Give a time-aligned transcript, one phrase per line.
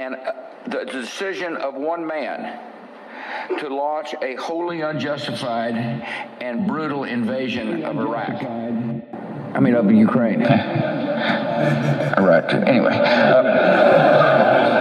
[0.00, 0.32] and uh,
[0.66, 2.58] the decision of one man
[3.58, 5.74] to launch a wholly unjustified
[6.40, 8.42] and brutal invasion of Iraq.
[8.42, 10.42] I mean, of Ukraine.
[12.20, 12.94] Iraq, anyway.
[12.94, 14.79] Uh,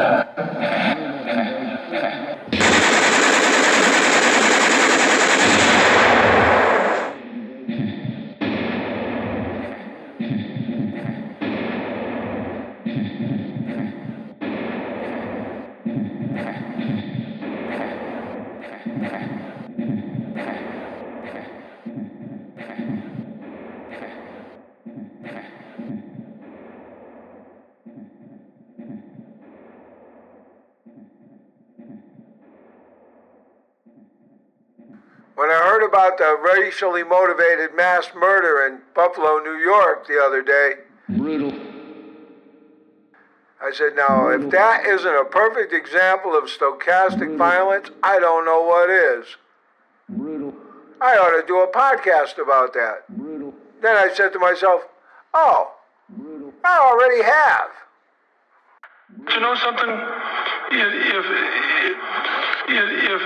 [35.36, 40.42] When I heard about the racially motivated mass murder in Buffalo, New York the other
[40.42, 40.74] day,
[41.08, 41.54] brutal.
[43.62, 48.62] I said, now, if that isn't a perfect example of stochastic violence, I don't know
[48.62, 49.26] what is.
[50.08, 50.54] Brutal.
[51.02, 53.04] I ought to do a podcast about that.
[53.82, 54.82] Then I said to myself,
[55.34, 55.72] oh,
[56.64, 57.70] I already have.
[59.34, 59.90] You know something?
[60.72, 61.26] If, if,
[62.70, 63.22] if, if,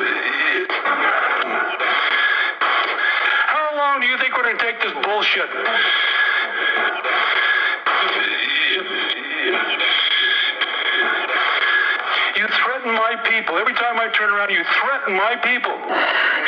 [3.48, 5.50] how long do you think we're going to take this bullshit?
[13.14, 13.58] My people.
[13.62, 15.74] Every time I turn around, you threaten my people.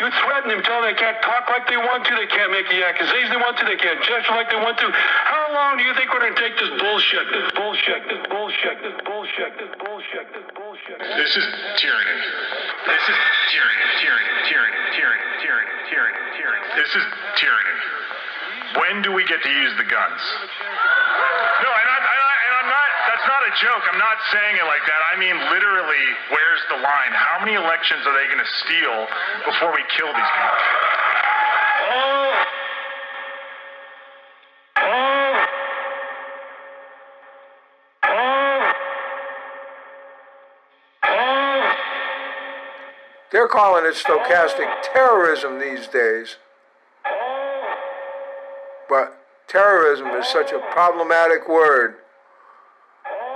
[0.02, 2.66] You threaten them, tell them they can't talk like they want to, they can't make
[2.70, 4.88] the accusations they want to, they can't gesture like they want to.
[4.90, 7.26] How long do you think we're going to take this bullshit?
[7.30, 10.98] This bullshit, this bullshit, this bullshit, this bullshit, this bullshit.
[10.98, 11.46] This is
[11.78, 12.20] tyranny.
[12.90, 13.18] This is
[13.54, 16.70] tyranny, tyranny, tyranny, tyranny, tyranny, tyranny, tyranny.
[16.82, 17.06] This is
[17.38, 17.78] tyranny.
[18.82, 20.22] When do we get to use the guns?
[21.64, 23.84] No, and, I, and, I, and I'm not, that's not a joke.
[23.88, 25.02] I'm not saying it like that.
[25.14, 27.14] I mean, literally, where's the line?
[27.16, 29.08] How many elections are they going to steal
[29.48, 30.60] before we kill these people?
[43.32, 46.36] They're calling it stochastic terrorism these days.
[48.90, 49.18] But
[49.48, 51.96] terrorism is such a problematic word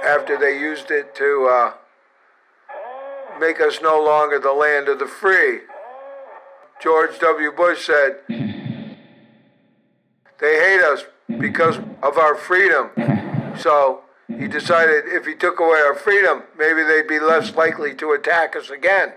[0.04, 1.74] after they used it to uh,
[3.40, 5.62] make us no longer the land of the free.
[6.82, 7.52] George W.
[7.52, 8.20] Bush said,
[10.40, 11.04] they hate us
[11.40, 12.90] because of our freedom.
[13.58, 18.12] So he decided if he took away our freedom, maybe they'd be less likely to
[18.12, 19.14] attack us again.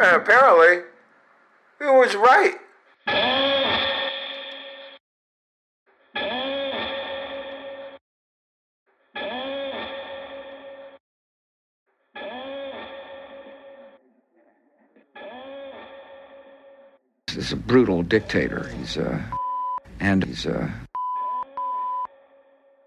[0.00, 0.84] And apparently,
[1.78, 3.49] he was right.
[17.50, 18.68] He's a brutal dictator.
[18.78, 19.24] He's a,
[19.98, 20.72] and he's a.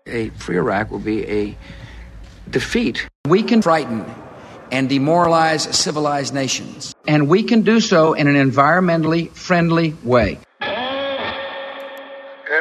[0.08, 1.58] A free Iraq will be a
[2.50, 3.06] defeat.
[3.28, 4.06] We can frighten
[4.72, 10.40] and demoralize civilized nations, and we can do so in an environmentally friendly way.
[10.62, 10.72] And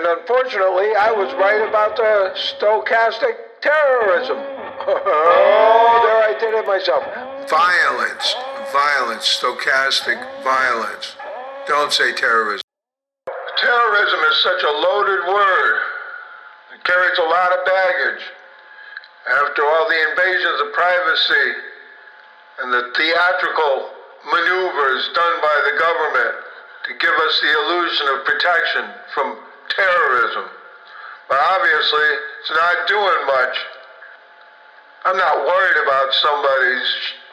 [0.05, 4.39] unfortunately, I was right about the stochastic terrorism.
[4.89, 7.05] oh, there I did it myself.
[7.49, 8.35] Violence,
[8.73, 11.15] violence, stochastic violence.
[11.67, 12.63] Don't say terrorism.
[13.61, 15.77] Terrorism is such a loaded word.
[16.75, 18.25] It carries a lot of baggage.
[19.47, 21.49] After all the invasions of privacy
[22.63, 23.91] and the theatrical
[24.27, 26.35] maneuvers done by the government
[26.87, 28.85] to give us the illusion of protection
[29.15, 29.39] from
[29.71, 30.45] terrorism.
[31.29, 32.09] But obviously,
[32.43, 33.57] it's not doing much.
[35.05, 36.75] I'm not worried about somebody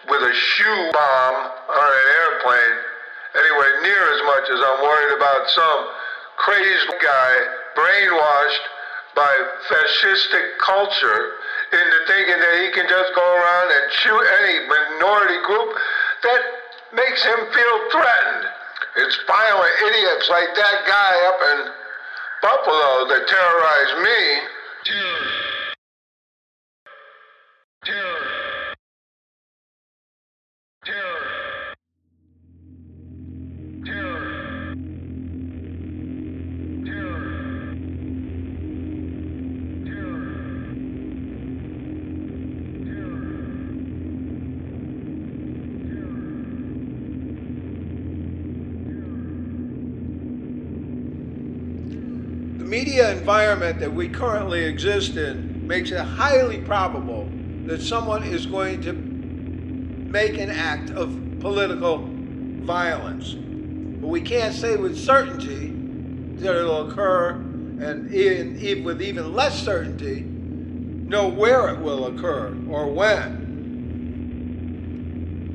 [0.09, 1.35] with a shoe bomb
[1.73, 2.88] on an airplane
[3.35, 5.79] anywhere near as much as I'm worried about some
[6.37, 7.33] crazed guy
[7.75, 8.65] brainwashed
[9.15, 9.33] by
[9.67, 11.35] fascistic culture
[11.73, 15.69] into thinking that he can just go around and shoot any minority group
[16.23, 16.41] that
[16.93, 18.45] makes him feel threatened.
[18.97, 21.59] It's violent idiots like that guy up in
[22.41, 25.48] Buffalo that terrorize me.
[52.69, 57.27] Media environment that we currently exist in makes it highly probable
[57.65, 62.07] that someone is going to make an act of political
[62.61, 63.33] violence.
[63.33, 65.69] But we can't say with certainty
[66.41, 67.31] that it'll occur,
[67.81, 73.47] and even, with even less certainty, know where it will occur or when.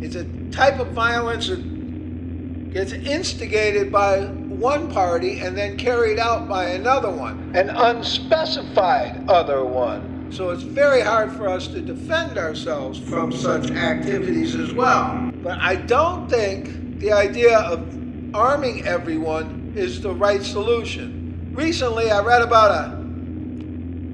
[0.02, 6.48] It's a type of violence that gets instigated by one party and then carried out
[6.48, 10.30] by another one, an unspecified other one.
[10.30, 15.30] So it's very hard for us to defend ourselves from such activities as well.
[15.42, 17.86] But I don't think the idea of
[18.34, 21.52] arming everyone is the right solution.
[21.54, 22.96] Recently, I read about a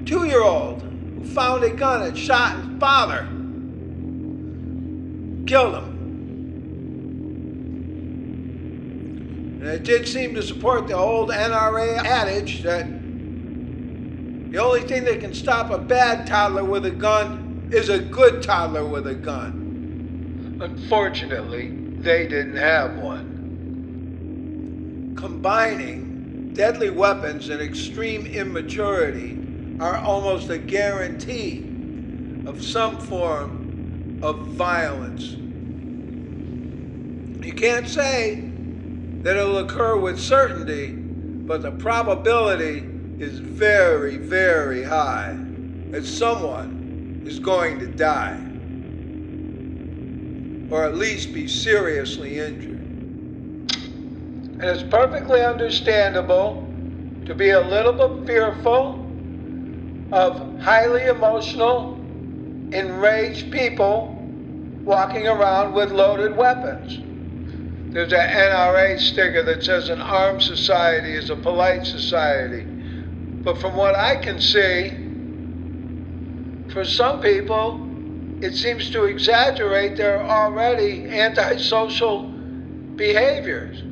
[0.05, 3.27] two year old who found a gun and shot his father,
[5.47, 5.91] killed him.
[9.61, 13.03] And it did seem to support the old NRA adage that
[14.49, 17.37] the only thing that can stop a bad toddler with a gun
[17.71, 19.53] is a good toddler with a gun.
[20.59, 25.13] Unfortunately, they didn't have one.
[25.15, 29.37] Combining deadly weapons and extreme immaturity
[29.79, 31.67] are almost a guarantee
[32.47, 33.51] of some form
[34.23, 35.35] of violence.
[37.43, 38.50] You can't say
[39.23, 42.83] that it'll occur with certainty, but the probability
[43.19, 45.37] is very, very high
[45.91, 48.39] that someone is going to die,
[50.71, 52.79] or at least be seriously injured.
[54.61, 56.67] And it's perfectly understandable
[57.25, 59.07] to be a little bit fearful
[60.11, 61.95] of highly emotional,
[62.73, 64.17] enraged people
[64.83, 67.10] walking around with loaded weapons.
[67.93, 72.63] There's an NRA sticker that says an armed society is a polite society.
[73.43, 74.91] But from what I can see,
[76.69, 77.81] for some people,
[78.41, 82.31] it seems to exaggerate their already antisocial
[82.95, 83.83] behaviors,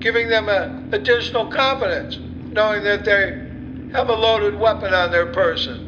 [0.00, 2.18] giving them a additional confidence,
[2.52, 3.32] knowing that they
[3.94, 5.78] have a loaded weapon on their person.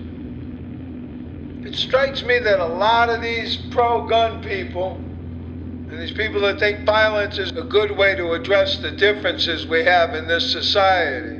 [1.64, 5.11] It strikes me that a lot of these pro gun people
[5.92, 9.84] and these people that think violence is a good way to address the differences we
[9.84, 11.38] have in this society.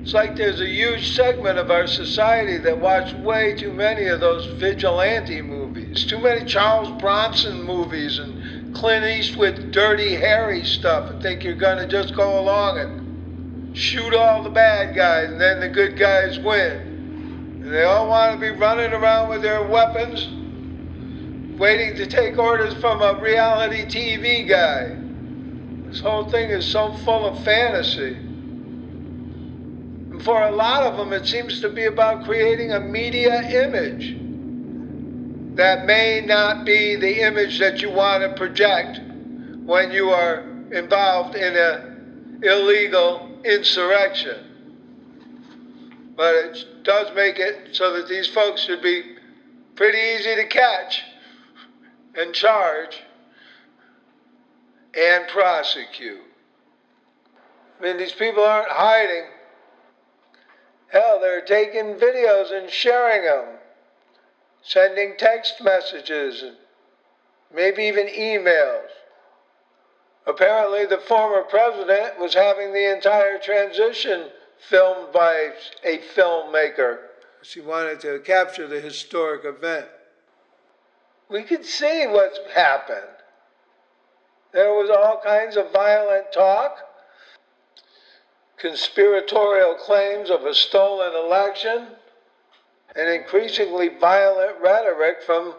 [0.00, 4.20] It's like there's a huge segment of our society that watch way too many of
[4.20, 11.20] those vigilante movies, too many Charles Bronson movies and Clint Eastwood dirty Harry stuff and
[11.20, 15.58] think you're going to just go along and shoot all the bad guys and then
[15.58, 16.91] the good guys win.
[17.64, 20.26] They all want to be running around with their weapons,
[21.58, 24.96] waiting to take orders from a reality TV guy.
[25.88, 28.16] This whole thing is so full of fantasy.
[30.10, 34.16] And for a lot of them, it seems to be about creating a media image
[35.54, 39.00] that may not be the image that you want to project
[39.64, 40.40] when you are
[40.72, 44.51] involved in an illegal insurrection
[46.22, 49.16] but it does make it so that these folks should be
[49.74, 51.02] pretty easy to catch
[52.14, 53.02] and charge
[54.96, 56.22] and prosecute.
[57.76, 59.24] I mean, these people aren't hiding.
[60.92, 63.58] Hell, they're taking videos and sharing them,
[64.62, 66.56] sending text messages, and
[67.52, 68.90] maybe even emails.
[70.28, 74.28] Apparently, the former president was having the entire transition
[74.68, 75.50] filmed by
[75.84, 76.98] a filmmaker.
[77.42, 79.86] She wanted to capture the historic event.
[81.28, 83.00] We could see what's happened.
[84.52, 86.76] There was all kinds of violent talk,
[88.58, 91.88] conspiratorial claims of a stolen election,
[92.94, 95.54] and increasingly violent rhetoric from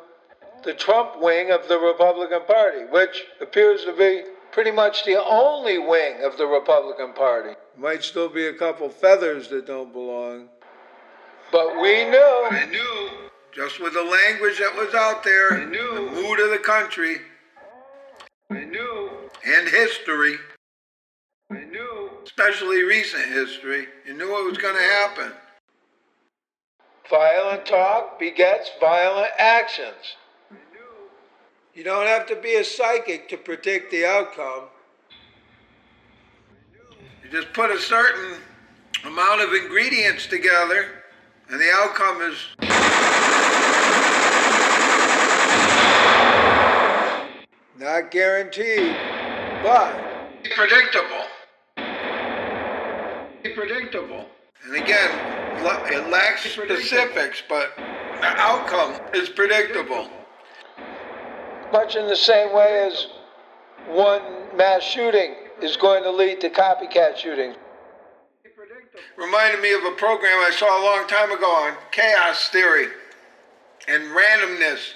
[0.63, 5.79] the Trump wing of the Republican Party, which appears to be pretty much the only
[5.79, 7.55] wing of the Republican Party.
[7.77, 10.50] Might still be a couple feathers that don't belong.
[11.51, 12.48] But we knew.
[12.51, 13.10] I knew.
[13.51, 15.96] Just with the language that was out there, I knew.
[15.96, 17.18] the mood of the country.
[18.50, 19.10] I knew.
[19.46, 20.38] And history.
[21.51, 22.10] I knew.
[22.24, 23.88] Especially recent history.
[24.08, 25.32] You knew it was going to happen.
[27.10, 30.15] Violent talk begets violent actions.
[31.74, 34.65] You don't have to be a psychic to predict the outcome.
[37.33, 38.35] Just put a certain
[39.07, 40.85] amount of ingredients together,
[41.49, 42.37] and the outcome is.
[47.79, 48.95] Not guaranteed,
[49.63, 49.99] but
[50.55, 51.25] predictable.
[53.55, 54.27] Predictable.
[54.65, 55.09] And again,
[55.91, 60.07] It lacks specifics, but the outcome is predictable.
[61.71, 63.07] Much in the same way as
[63.87, 67.55] one mass shooting is going to lead to copycat shootings.
[69.17, 72.88] Reminded me of a program I saw a long time ago on chaos theory
[73.88, 74.93] and randomness,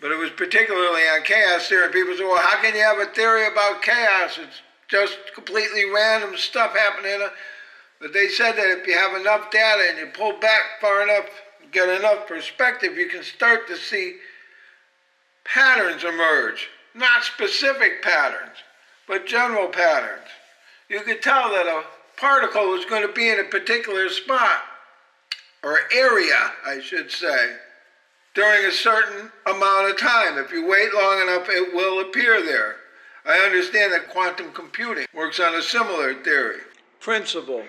[0.00, 1.90] but it was particularly on chaos theory.
[1.92, 4.38] People say, well, how can you have a theory about chaos?
[4.38, 7.26] It's just completely random stuff happening.
[8.00, 11.26] But they said that if you have enough data and you pull back far enough,
[11.70, 14.16] get enough perspective, you can start to see
[15.44, 16.68] patterns emerge.
[16.94, 18.56] Not specific patterns,
[19.12, 20.26] but general patterns.
[20.88, 21.84] You could tell that a
[22.18, 24.62] particle was going to be in a particular spot,
[25.62, 27.56] or area, I should say,
[28.34, 30.38] during a certain amount of time.
[30.38, 32.76] If you wait long enough, it will appear there.
[33.26, 36.60] I understand that quantum computing works on a similar theory,
[36.98, 37.64] principle.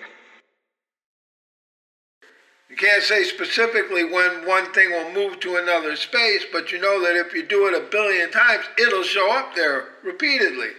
[2.70, 7.02] You can't say specifically when one thing will move to another space, but you know
[7.02, 10.70] that if you do it a billion times, it'll show up there repeatedly.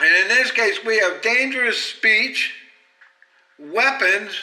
[0.00, 2.54] And in this case, we have dangerous speech,
[3.58, 4.34] weapons,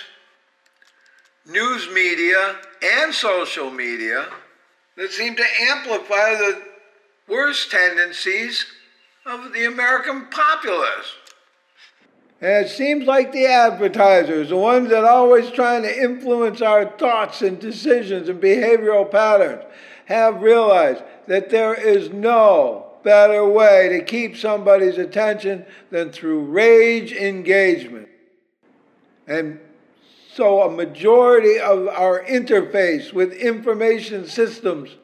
[1.46, 4.28] news media, and social media
[4.96, 6.62] that seem to amplify the
[7.28, 8.66] worst tendencies
[9.26, 11.16] of the American populace.
[12.42, 16.86] And it seems like the advertisers, the ones that are always trying to influence our
[16.86, 19.64] thoughts and decisions and behavioral patterns,
[20.06, 27.12] have realized that there is no better way to keep somebody's attention than through rage
[27.12, 28.10] engagement.
[29.28, 29.60] And
[30.34, 34.96] so, a majority of our interface with information systems,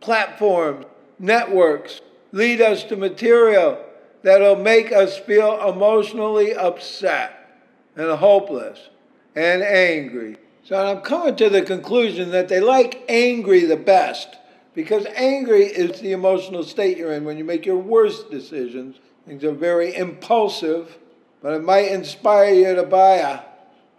[0.00, 0.86] platforms,
[1.18, 2.00] networks
[2.32, 3.78] lead us to material
[4.22, 7.62] that'll make us feel emotionally upset
[7.96, 8.88] and hopeless
[9.34, 10.36] and angry.
[10.64, 14.36] So I'm coming to the conclusion that they like angry the best
[14.74, 18.96] because angry is the emotional state you're in when you make your worst decisions.
[19.26, 20.98] Things are very impulsive,
[21.42, 23.40] but it might inspire you to buy a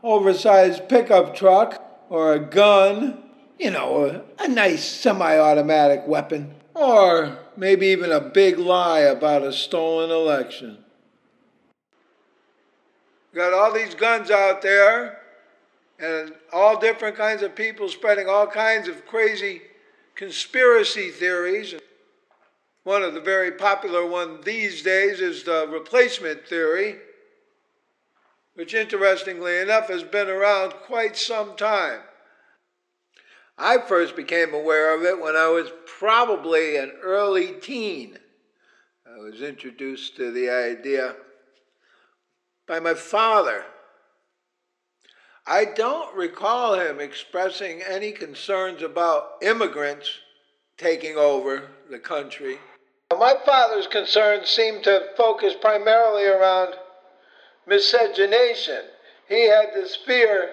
[0.04, 3.24] oversized pickup truck or a gun,
[3.60, 6.56] you know, a, a nice semi automatic weapon.
[6.74, 10.78] Or maybe even a big lie about a stolen election.
[13.36, 15.20] Got all these guns out there,
[16.00, 19.62] and all different kinds of people spreading all kinds of crazy
[20.16, 21.76] conspiracy theories.
[22.84, 26.98] One of the very popular ones these days is the replacement theory,
[28.56, 32.02] which interestingly enough has been around quite some time.
[33.58, 38.18] I first became aware of it when I was probably an early teen.
[39.06, 41.16] I was introduced to the idea
[42.68, 43.66] by my father.
[45.52, 50.10] I don't recall him expressing any concerns about immigrants
[50.78, 52.58] taking over the country.
[53.12, 56.76] My father's concerns seemed to focus primarily around
[57.68, 58.80] miscegenation.
[59.28, 60.52] He had this fear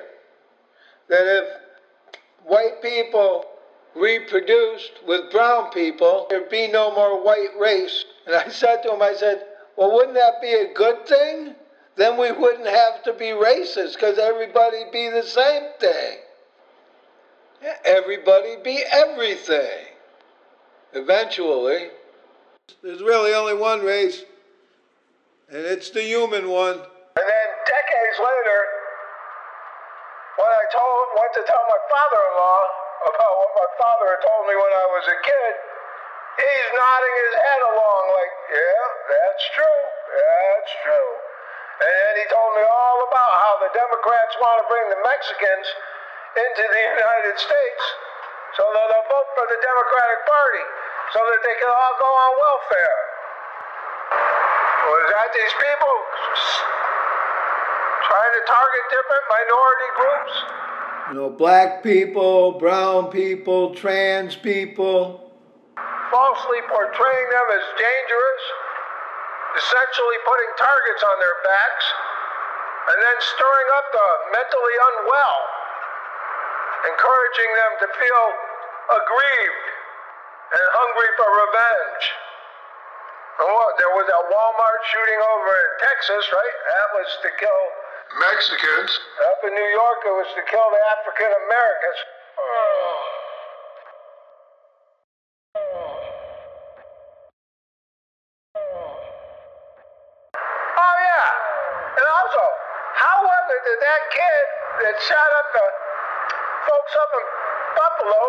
[1.09, 1.49] that if
[2.43, 3.45] white people
[3.95, 8.05] reproduced with brown people, there'd be no more white race.
[8.27, 9.45] And I said to him, I said,
[9.77, 11.55] well, wouldn't that be a good thing?
[11.99, 16.19] Then we wouldn't have to be racist because everybody'd be the same thing.
[17.85, 19.91] Everybody'd be everything.
[20.95, 21.91] Eventually,
[22.85, 24.23] there's really only one race,
[25.51, 26.79] and it's the human one.
[26.79, 28.61] And then decades later,
[30.39, 32.63] when I told, went to tell my father-in-law
[33.11, 35.55] about what my father had told me when I was a kid,
[36.47, 39.83] he's nodding his head along like, yeah, that's true,
[40.15, 41.28] that's true.
[41.79, 45.67] And then he told me all about how the Democrats want to bring the Mexicans
[46.35, 47.85] into the United States
[48.59, 50.65] so that they'll vote for the Democratic Party
[51.15, 53.01] so that they can all go on welfare.
[54.89, 55.97] Was that these people
[58.09, 60.35] trying to target different minority groups.
[61.09, 65.31] You know, black people, brown people, trans people.
[66.11, 68.45] Falsely portraying them as dangerous,
[69.59, 71.87] essentially putting targets on their backs,
[72.95, 75.39] and then stirring up the mentally unwell,
[76.95, 78.25] encouraging them to feel
[78.89, 79.67] aggrieved
[80.49, 82.05] and hungry for revenge.
[83.39, 83.77] And what?
[83.79, 86.57] There was a Walmart shooting over in Texas, right?
[86.75, 87.63] That was to kill
[88.19, 88.91] Mexicans.
[89.31, 91.99] Up in New York, it was to kill the African Americans.
[100.79, 101.31] Oh, yeah.
[101.95, 102.43] And also,
[102.99, 103.63] how was it
[103.99, 104.45] that kid
[104.87, 105.67] that shot up the
[106.71, 107.25] folks up in
[107.75, 108.23] Buffalo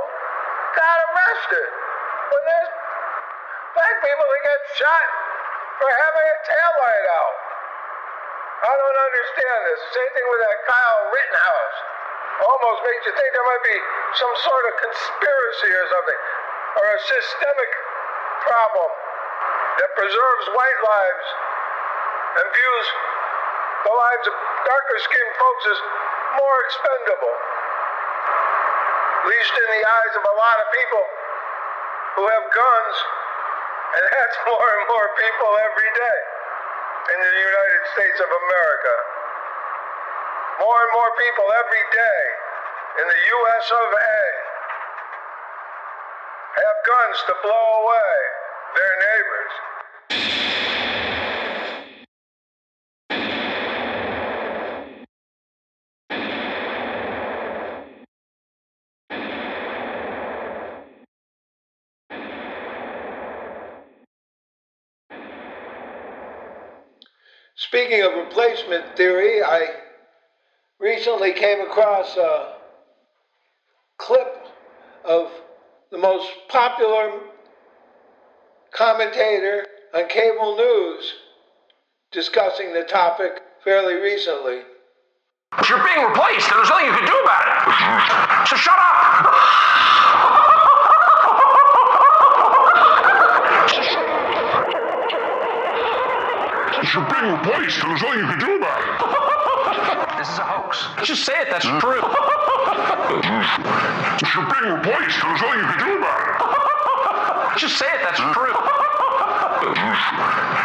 [0.74, 1.70] got arrested.
[2.34, 2.72] When there's
[3.78, 5.08] black people that get shot
[5.78, 7.38] for having a taillight out.
[8.60, 9.80] I don't understand this.
[9.94, 11.78] Same thing with that Kyle Rittenhouse.
[12.40, 13.78] Almost makes you think there might be
[14.18, 16.20] some sort of conspiracy or something,
[16.82, 17.72] or a systemic
[18.42, 18.90] problem
[19.86, 21.28] that preserves white lives
[22.42, 22.88] and views
[23.86, 24.36] the lives of
[24.66, 25.80] darker skinned folks is
[26.36, 27.36] more expendable.
[29.20, 31.06] At least in the eyes of a lot of people
[32.20, 32.96] who have guns,
[33.96, 36.20] and that's more and more people every day
[37.16, 38.96] in the United States of America.
[40.60, 42.22] More and more people every day
[43.00, 44.20] in the US of A
[46.60, 48.16] have guns to blow away
[48.76, 50.49] their neighbors.
[67.90, 69.68] Speaking of replacement theory, I
[70.80, 72.58] recently came across a
[73.98, 74.46] clip
[75.04, 75.32] of
[75.90, 77.20] the most popular
[78.72, 79.66] commentator
[79.96, 81.14] on cable news
[82.12, 84.62] discussing the topic fairly recently.
[85.68, 88.50] You're being replaced, and there's nothing you can do about it.
[88.50, 90.19] So shut up.
[96.94, 98.88] You're being replaced, and there's nothing you can do about it.
[100.20, 100.86] This is a hoax.
[101.06, 101.48] Just say it.
[101.50, 102.02] That's true.
[104.26, 107.60] You're being replaced, and there's nothing you can do about it.
[107.60, 108.02] Just say it.
[108.04, 108.54] That's true.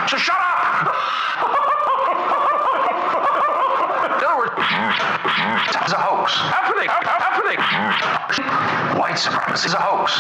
[0.09, 0.95] So shut up.
[4.05, 4.53] In other words,
[5.83, 6.33] it's a hoax.
[6.63, 6.91] Everything.
[7.33, 7.61] Everything.
[8.99, 10.13] White supremacy is a hoax.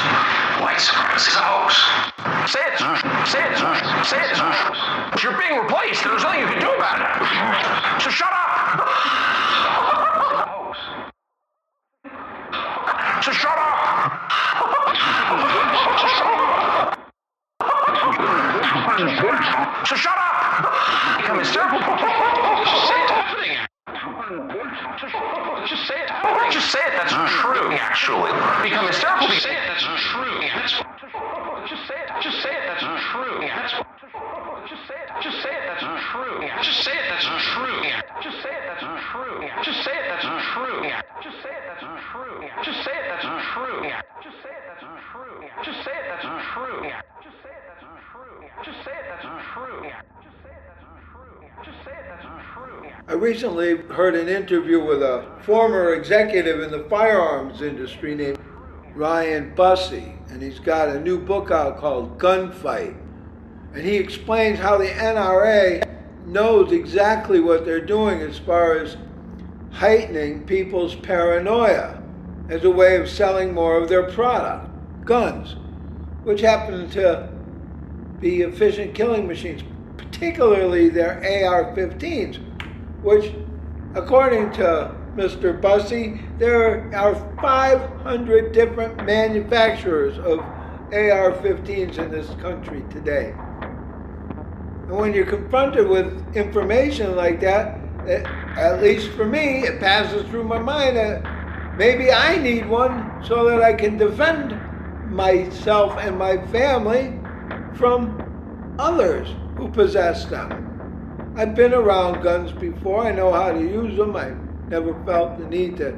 [0.62, 2.13] White supremacy is a hoax.
[2.46, 2.78] Say it.
[3.26, 3.56] Say it.
[4.04, 4.36] Say it.
[5.22, 7.06] You're being replaced, and there's nothing you can do about it.
[8.02, 8.84] So shut up.
[13.24, 13.64] So shut up.
[19.86, 21.16] So shut up.
[21.16, 21.80] Become hysterical.
[21.80, 23.10] Say it.
[25.66, 26.10] Just say it.
[26.52, 26.92] Just say it.
[26.92, 27.72] That's true.
[27.72, 29.28] Actually, become hysterical.
[29.28, 29.60] Just say it.
[29.66, 30.40] That's true.
[30.54, 30.93] That's.
[31.84, 32.22] Just say it.
[32.22, 32.64] Just say it.
[32.64, 32.80] That's
[33.12, 33.40] true.
[33.44, 33.72] That's.
[34.72, 35.08] Just say it.
[35.20, 35.60] Just say it.
[35.68, 36.40] That's true.
[36.64, 36.88] Just.
[37.04, 37.76] That's true.
[38.08, 38.64] Just say it.
[38.64, 39.44] That's true.
[39.60, 40.04] Just say it.
[40.08, 40.88] That's true.
[41.20, 41.60] Just say it.
[41.68, 42.40] That's true.
[42.64, 43.12] Just say it.
[43.12, 43.92] That's true.
[44.24, 44.64] Just say it.
[44.64, 45.28] That's true.
[45.64, 46.04] Just say it.
[46.08, 46.88] That's true.
[46.94, 47.64] Just say it.
[47.64, 48.48] That's true.
[48.64, 49.04] Just say it.
[49.04, 49.92] That's true.
[50.24, 50.64] Just say it.
[50.64, 51.44] That's true.
[51.64, 52.06] Just say it.
[52.08, 52.90] That's true.
[53.08, 58.38] I recently heard an interview with a former executive in the firearms industry named
[58.94, 62.96] Ryan Busse, and he's got a new book out called Gunfight.
[63.74, 65.82] And he explains how the NRA
[66.26, 68.96] knows exactly what they're doing as far as
[69.72, 72.00] heightening people's paranoia
[72.48, 74.70] as a way of selling more of their product,
[75.04, 75.56] guns,
[76.22, 77.28] which happen to
[78.20, 79.62] be efficient killing machines,
[79.96, 82.38] particularly their AR 15s,
[83.02, 83.32] which,
[83.94, 85.60] according to Mr.
[85.60, 90.40] Busse, there are 500 different manufacturers of
[90.92, 93.32] AR 15s in this country today.
[94.88, 98.26] And when you're confronted with information like that, it,
[98.58, 101.22] at least for me, it passes through my mind that
[101.78, 104.60] maybe I need one so that I can defend
[105.10, 107.18] myself and my family
[107.74, 108.20] from
[108.78, 110.50] others who possess them.
[111.36, 114.16] I've been around guns before, I know how to use them.
[114.16, 114.34] I
[114.68, 115.96] never felt the need to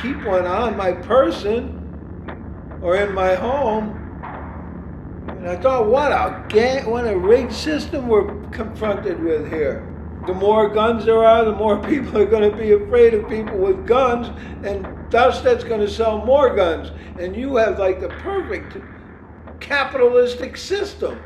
[0.00, 1.80] keep one on my person
[2.82, 4.00] or in my home.
[5.28, 9.90] And I thought, what a gang, what a rigged system we're confronted with here.
[10.26, 13.58] The more guns there are, the more people are going to be afraid of people
[13.58, 14.28] with guns,
[14.64, 16.90] and thus that's going to sell more guns.
[17.18, 18.76] And you have like the perfect
[19.60, 21.20] capitalistic system.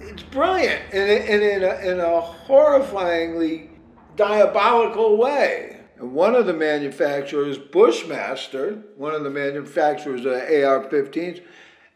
[0.00, 3.70] It's brilliant, and, in, a, in a horrifyingly
[4.14, 5.75] diabolical way.
[5.98, 11.42] And one of the manufacturers, Bushmaster, one of the manufacturers of AR 15s,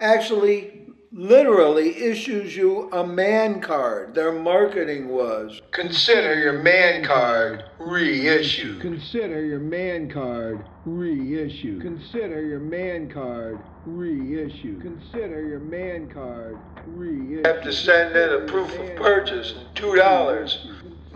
[0.01, 0.81] actually
[1.13, 4.15] literally issues you a man card.
[4.15, 8.81] Their marketing was consider your man card reissued.
[8.81, 11.83] Consider your man card reissued.
[11.83, 14.81] Consider your man card reissued.
[14.81, 17.31] Consider your man card reissued.
[17.31, 20.69] You have to send in a proof of purchase, two dollars.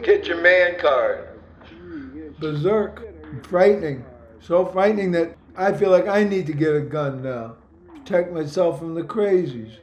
[0.03, 1.29] Get your man card.
[2.45, 4.05] Berserk, frightening.
[4.41, 7.57] So frightening that I feel like I need to get a gun now.
[7.89, 9.77] Protect myself from the crazies.